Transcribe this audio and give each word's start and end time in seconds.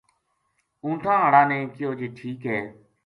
اونٹھاں 0.83 1.17
ہاڑا 1.23 1.41
نے 1.49 1.57
کہیو 1.73 1.89
جی 1.99 2.07
ٹھیک 2.17 2.39
ہے 2.51 2.61